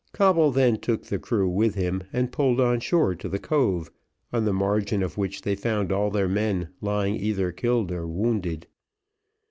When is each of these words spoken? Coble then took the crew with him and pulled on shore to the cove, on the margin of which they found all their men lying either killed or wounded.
Coble 0.13 0.49
then 0.49 0.79
took 0.79 1.03
the 1.05 1.19
crew 1.19 1.47
with 1.47 1.75
him 1.75 2.01
and 2.11 2.31
pulled 2.31 2.59
on 2.59 2.79
shore 2.79 3.13
to 3.13 3.29
the 3.29 3.37
cove, 3.37 3.91
on 4.33 4.45
the 4.45 4.51
margin 4.51 5.03
of 5.03 5.15
which 5.15 5.43
they 5.43 5.53
found 5.55 5.91
all 5.91 6.09
their 6.09 6.27
men 6.27 6.69
lying 6.81 7.13
either 7.13 7.51
killed 7.51 7.91
or 7.91 8.07
wounded. 8.07 8.65